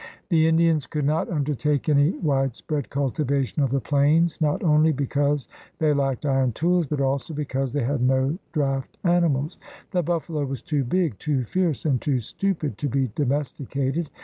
[0.29, 5.47] The Indians could not undertake any wide spread culti\'ation of the plains not only because
[5.77, 9.59] they lacked iron tools but also because they had no draft animals.
[9.91, 14.09] The buffalo was too big, too fierce, and too stupid to be domesticated.